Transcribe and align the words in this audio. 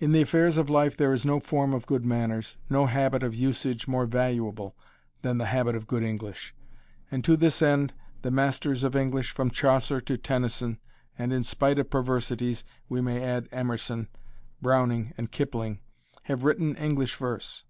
In 0.00 0.10
the 0.10 0.20
affairs 0.20 0.58
of 0.58 0.68
life 0.68 0.96
there 0.96 1.12
is 1.12 1.24
no 1.24 1.38
form 1.38 1.72
of 1.74 1.86
good 1.86 2.04
manners, 2.04 2.56
no 2.68 2.86
habit 2.86 3.22
of 3.22 3.36
usage 3.36 3.86
more 3.86 4.04
valuable 4.04 4.76
than 5.22 5.38
the 5.38 5.46
habit 5.46 5.76
of 5.76 5.86
good 5.86 6.02
English. 6.02 6.52
And 7.08 7.22
to 7.24 7.36
this 7.36 7.62
end 7.62 7.92
the 8.22 8.32
masters 8.32 8.82
of 8.82 8.96
English, 8.96 9.30
from 9.30 9.50
Chaucer 9.52 10.00
to 10.00 10.16
Tennyson, 10.18 10.80
and 11.16 11.32
in 11.32 11.44
spite 11.44 11.78
of 11.78 11.88
perversities, 11.88 12.64
we 12.88 13.00
may 13.00 13.22
add 13.22 13.48
Emerson, 13.52 14.08
Browning, 14.60 15.14
and 15.16 15.30
Kipling, 15.30 15.78
have 16.24 16.42
written 16.42 16.74
English 16.74 17.14
verse. 17.14 17.62